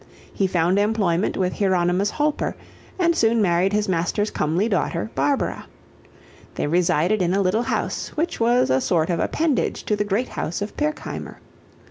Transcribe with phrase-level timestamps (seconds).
[0.33, 2.55] He found employment with Hieronymus Holper,
[2.97, 5.67] and soon married his master's comely daughter, Barbara.
[6.55, 10.29] They resided in a little house which was a sort of appendage to the great
[10.29, 11.35] house of Pirkheimer.